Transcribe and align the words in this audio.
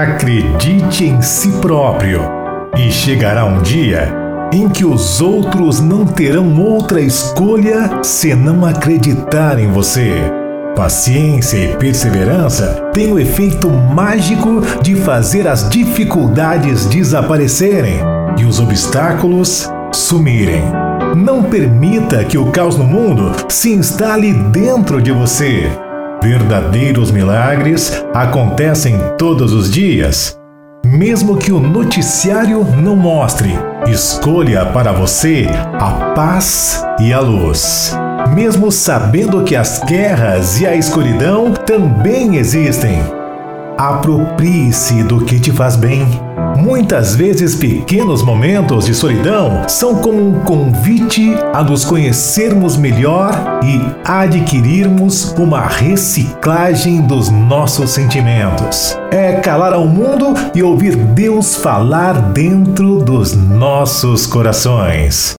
Acredite 0.00 1.04
em 1.04 1.20
si 1.20 1.50
próprio 1.60 2.22
e 2.74 2.90
chegará 2.90 3.44
um 3.44 3.60
dia 3.60 4.10
em 4.50 4.66
que 4.66 4.82
os 4.82 5.20
outros 5.20 5.78
não 5.78 6.06
terão 6.06 6.58
outra 6.58 7.02
escolha 7.02 8.02
senão 8.02 8.64
acreditar 8.64 9.58
em 9.58 9.70
você. 9.70 10.14
Paciência 10.74 11.58
e 11.58 11.76
perseverança 11.76 12.88
têm 12.94 13.12
o 13.12 13.18
efeito 13.18 13.68
mágico 13.68 14.62
de 14.80 14.94
fazer 14.96 15.46
as 15.46 15.68
dificuldades 15.68 16.86
desaparecerem 16.86 17.98
e 18.38 18.46
os 18.46 18.58
obstáculos 18.58 19.68
sumirem. 19.92 20.64
Não 21.14 21.42
permita 21.42 22.24
que 22.24 22.38
o 22.38 22.50
caos 22.50 22.78
no 22.78 22.84
mundo 22.84 23.32
se 23.50 23.70
instale 23.70 24.32
dentro 24.32 25.02
de 25.02 25.12
você. 25.12 25.70
Verdadeiros 26.22 27.10
milagres 27.10 28.04
acontecem 28.12 28.98
todos 29.16 29.54
os 29.54 29.70
dias. 29.70 30.38
Mesmo 30.84 31.38
que 31.38 31.50
o 31.50 31.58
noticiário 31.58 32.62
não 32.76 32.94
mostre, 32.94 33.58
escolha 33.86 34.66
para 34.66 34.92
você 34.92 35.46
a 35.78 36.12
paz 36.14 36.84
e 36.98 37.10
a 37.10 37.20
luz. 37.20 37.96
Mesmo 38.34 38.70
sabendo 38.70 39.42
que 39.44 39.56
as 39.56 39.82
guerras 39.82 40.60
e 40.60 40.66
a 40.66 40.74
escuridão 40.74 41.54
também 41.54 42.36
existem, 42.36 43.02
aproprie-se 43.80 45.02
do 45.04 45.24
que 45.24 45.40
te 45.40 45.50
faz 45.50 45.74
bem. 45.74 46.06
Muitas 46.58 47.16
vezes, 47.16 47.54
pequenos 47.54 48.22
momentos 48.22 48.84
de 48.84 48.94
solidão 48.94 49.66
são 49.66 49.94
como 49.94 50.20
um 50.20 50.40
convite 50.40 51.34
a 51.54 51.62
nos 51.62 51.86
conhecermos 51.86 52.76
melhor 52.76 53.32
e 53.64 53.80
adquirirmos 54.04 55.32
uma 55.38 55.62
reciclagem 55.62 57.00
dos 57.00 57.30
nossos 57.30 57.90
sentimentos. 57.90 58.98
É 59.10 59.40
calar 59.40 59.72
ao 59.72 59.86
mundo 59.86 60.34
e 60.54 60.62
ouvir 60.62 60.94
Deus 60.96 61.56
falar 61.56 62.12
dentro 62.32 62.98
dos 62.98 63.34
nossos 63.34 64.26
corações. 64.26 65.28